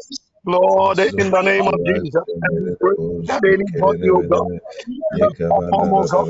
[0.47, 2.95] Lord, in the name of Jesus, and we pray
[3.27, 4.47] that anybody, oh God,
[5.19, 6.27] that perform, God,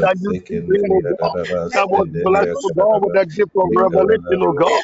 [0.00, 1.38] that you can bring, oh God,
[1.74, 4.82] that was blessed, oh God, with the gift of revelation, oh God,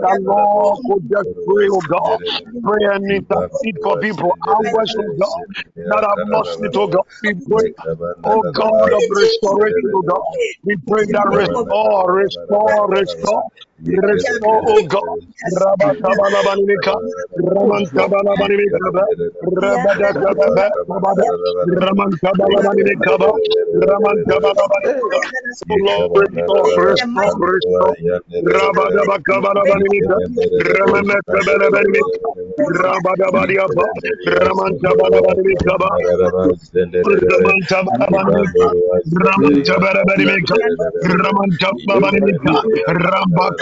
[0.00, 0.80] that Lord.
[0.90, 2.18] Could just pray, oh God,
[2.64, 5.46] pray and intercede for people, hours, oh God,
[5.88, 7.06] that have lost it, oh God.
[7.22, 7.72] We pray,
[8.26, 10.38] oh God of restoration, oh God.
[10.64, 13.44] We pray that restore, restore, restore,
[14.66, 15.18] oh God.
[15.46, 16.94] Rabakabalabalika,
[17.36, 18.78] Ramantabalabalika,
[19.42, 21.30] Rabadakababa, Rabada,
[21.82, 23.14] Ramantabalabalika,
[23.74, 24.64] Ramantabalabalika.
[24.84, 26.72] Oh Lord, restore, restore,
[27.46, 27.96] restore.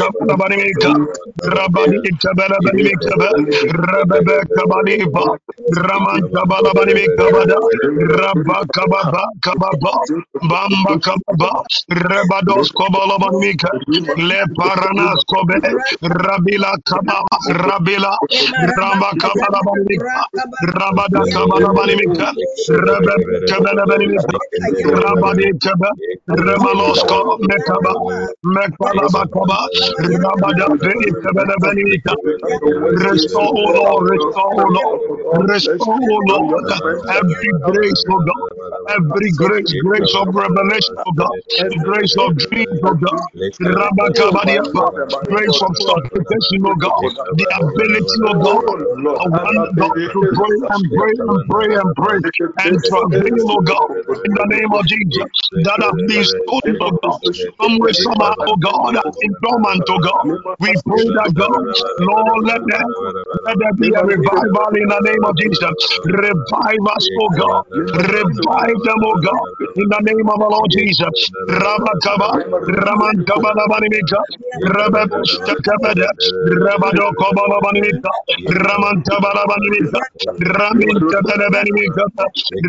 [0.03, 0.93] Ramantabalabalika,
[1.45, 3.23] Ramantabalabalika, Ramantabalabalika, Ramantabalabalika,
[3.73, 5.25] Rabakabalabalika, Rabadikabalabalika, Rababakabaliba,
[5.73, 7.27] Ramantabalabalika,
[8.21, 9.95] Rabakababa, Kababa,
[10.43, 11.51] Bamba Kababa,
[12.77, 13.71] Kobalabanika,
[14.17, 14.43] Le
[15.29, 15.57] Kobe,
[16.03, 18.17] Rabila Kababa, Rabila,
[18.59, 20.25] Ramba Kabalabanika,
[20.63, 22.33] Rabada Kabalabanika,
[22.69, 23.17] Rabba
[23.49, 24.35] Kabalabanika,
[24.85, 25.91] Rabadi Kaba,
[26.31, 27.95] Remalosko, Mekaba,
[28.45, 30.15] Mekalabakaba, Rabada Kabalabanika, Restore,
[33.57, 35.01] O Lord, restore, O Lord,
[35.39, 35.99] restore,
[37.11, 38.51] every grace, O God,
[38.97, 41.39] every grace, grace of revelation, O God,
[41.85, 43.31] grace of dreams, O God,
[45.29, 48.81] grace of supplication, O God, the ability, O God,
[49.27, 52.21] of one God to pray and pray and pray and pray
[52.67, 53.91] and travail, O God,
[54.25, 55.33] in the name of Jesus,
[55.65, 57.21] that have been stolen, O God,
[57.61, 60.27] somewhere, somehow, O God, in dormant, O God.
[60.61, 61.63] We pray that God,
[61.99, 62.89] Lord, let them
[63.47, 65.77] let there be a revival in the name of Jesus.
[66.05, 67.65] Revive us, oh God.
[67.95, 69.49] Revive them, oh God.
[69.77, 71.17] In the name of the Lord Jesus.
[71.49, 72.37] Rabakaba,
[72.69, 74.21] Ramantaba Labanimika,
[74.63, 76.09] Rababustakabada,
[76.45, 78.13] Rabadokaba Labanimika,
[78.51, 80.01] Ramantaba Labanimika,
[80.43, 82.05] Ramintabada Labanimika,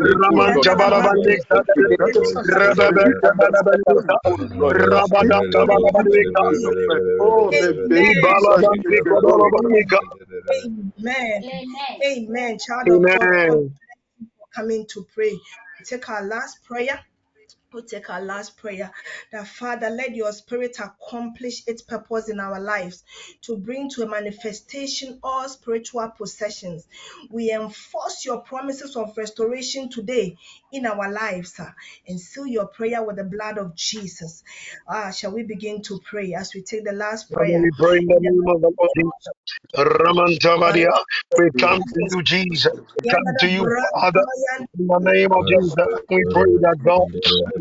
[0.00, 1.58] Raman Jabalabalika,
[2.48, 4.16] Rebebe Jabalabalika,
[4.70, 6.44] Rabada Jabalabalika,
[7.90, 10.00] Ibalabalika, Balabalika.
[10.64, 11.44] Amen.
[11.44, 12.02] Amen.
[12.06, 12.58] Amen.
[12.58, 13.60] Child of God,
[14.54, 15.38] coming to pray.
[15.86, 17.00] Take our last prayer.
[17.76, 18.90] We'll take our last prayer.
[19.32, 23.04] That Father, let your spirit accomplish its purpose in our lives
[23.42, 26.88] to bring to a manifestation all spiritual possessions.
[27.30, 30.38] We enforce your promises of restoration today
[30.72, 31.74] in our lives sir,
[32.08, 34.42] and seal your prayer with the blood of Jesus.
[34.88, 37.60] Ah, shall we begin to pray as we take the last prayer?
[37.62, 39.34] we pray in the name of the Lord Jesus.
[39.76, 40.38] Raman
[41.38, 42.78] we come to you, Jesus.
[42.96, 44.24] We come to you, Father.
[44.78, 47.08] In the name of Jesus, we pray that God,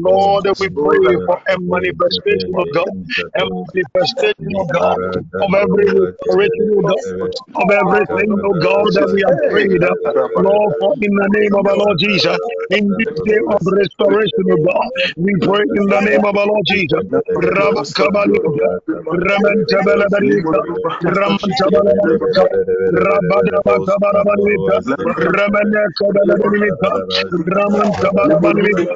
[0.05, 2.95] Lord, we pray for a manifestation of God,
[3.37, 4.99] a manifestation of God,
[5.41, 7.05] of every restoration of God,
[7.57, 9.95] of everything, oh God, that we have prayed, uh,
[10.37, 12.39] Lord, for in the name of our Lord Jesus,
[12.71, 16.65] in this day of restoration of God, we pray in the name of our Lord
[16.67, 17.03] Jesus.
[27.45, 28.87] Rabakabalika,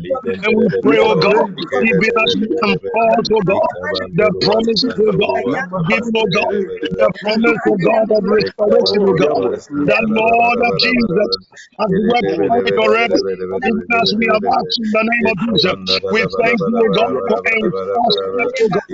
[0.46, 1.46] And we pray, oh God,
[1.82, 3.76] even as we unfold, oh God,
[4.16, 5.44] the promises, oh God,
[5.88, 6.56] given, oh God,
[6.98, 9.44] the promise, oh God, of restoration, oh God,
[9.86, 11.32] the Lord of Jesus
[11.80, 13.22] has worked for it already.
[13.64, 15.78] Even as we have asked in the name of Jesus,
[16.12, 18.88] we thank you, God, for enforcement, God,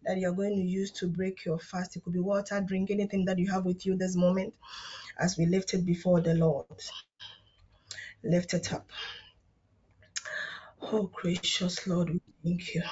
[0.08, 1.94] that you're going to use to break your fast?
[1.94, 4.54] It could be water, drink, anything that you have with you this moment
[5.18, 6.64] as we lift it before the Lord.
[8.24, 8.90] Lift it up.
[10.80, 12.82] Oh, gracious Lord, we thank you.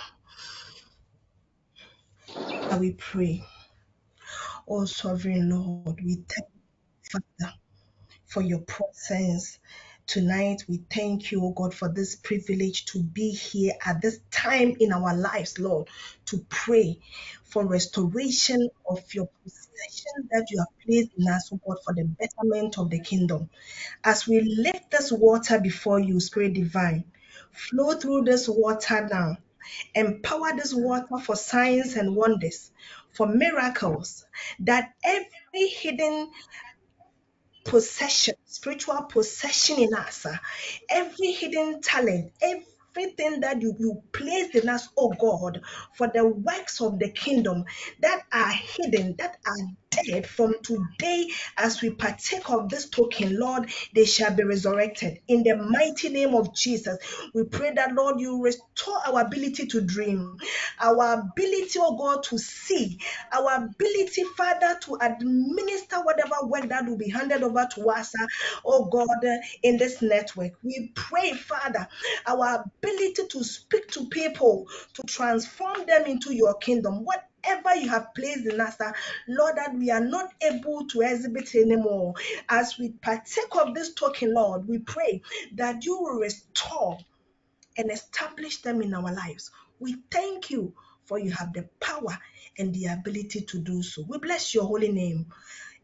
[2.70, 3.42] And we pray.
[4.68, 7.54] Oh, sovereign Lord, we thank you, Father,
[8.26, 9.58] for your presence.
[10.06, 14.76] Tonight, we thank you, oh God, for this privilege to be here at this time
[14.78, 15.88] in our lives, Lord,
[16.26, 17.00] to pray
[17.42, 22.04] for restoration of your possession that you have placed in us, oh God, for the
[22.04, 23.50] betterment of the kingdom.
[24.04, 27.04] As we lift this water before you, Spirit Divine,
[27.50, 29.38] flow through this water now.
[29.96, 32.70] Empower this water for signs and wonders,
[33.10, 34.24] for miracles,
[34.60, 36.30] that every hidden
[37.66, 40.36] possession, spiritual possession in us, uh,
[40.88, 42.32] every hidden talent,
[42.96, 45.60] everything that you, you placed in us, oh God,
[45.96, 47.64] for the works of the kingdom
[48.00, 49.56] that are hidden, that are
[50.06, 51.28] dead from today
[51.58, 55.18] as we partake of this token, Lord, they shall be resurrected.
[55.28, 56.98] In the mighty name of Jesus,
[57.34, 60.36] we pray that, Lord, you restore our ability to dream,
[60.80, 62.98] our ability, oh God, to see,
[63.32, 68.12] our ability, Father, to administer whatever work that will be handed over to us,
[68.64, 69.08] oh God,
[69.62, 70.52] in this network.
[70.62, 71.88] We pray, Father,
[72.26, 77.04] our ability to speak to people, to transform them into your kingdom.
[77.04, 78.92] What whatever you have placed in us, uh,
[79.28, 82.14] Lord, that we are not able to exhibit anymore.
[82.48, 85.22] As we partake of this token, Lord, we pray
[85.54, 86.98] that you will restore
[87.76, 89.50] and establish them in our lives.
[89.78, 90.74] We thank you
[91.04, 92.18] for you have the power
[92.58, 94.04] and the ability to do so.
[94.08, 95.26] We bless your holy name.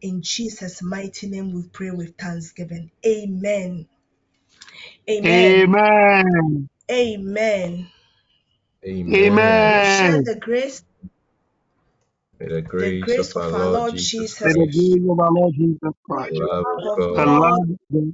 [0.00, 2.90] In Jesus' mighty name, we pray with thanksgiving.
[3.06, 3.86] Amen.
[5.08, 5.68] Amen.
[5.68, 6.68] Amen.
[6.90, 7.88] Amen.
[8.84, 9.84] Amen.
[9.84, 10.84] Share the grace,
[12.40, 15.32] May the the grace grace of our Lord Jesus May Jesus, the grace of our
[15.32, 18.12] Lord Jesus the Christ, love of of God, the love of God,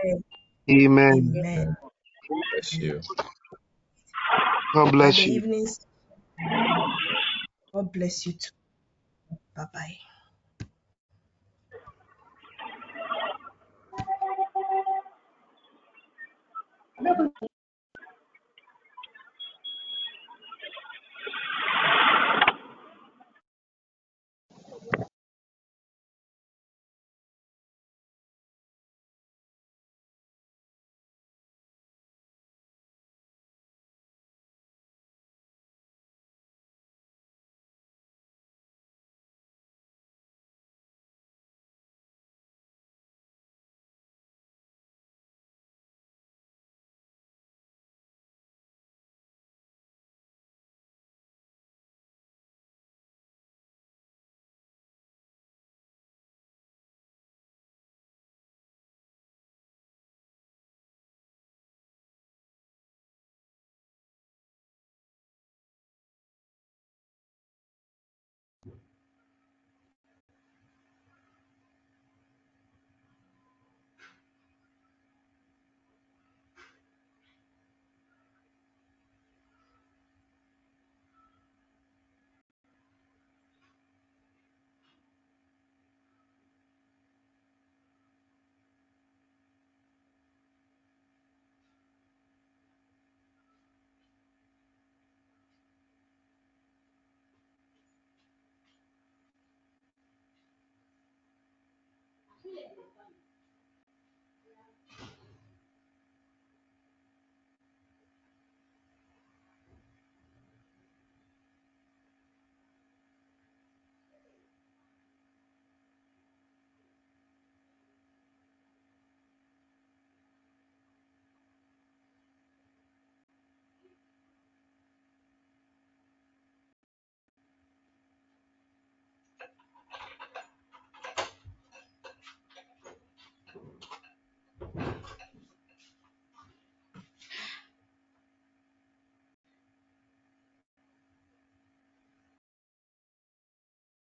[0.04, 0.24] and
[0.70, 1.36] Amen.
[1.36, 1.36] amen.
[1.36, 1.76] Amen.
[2.52, 3.00] Bless you.
[4.74, 5.32] God bless the you.
[5.34, 5.80] evenings,
[7.72, 8.50] God bless you too.
[9.56, 9.96] Bye bye.
[17.00, 17.30] never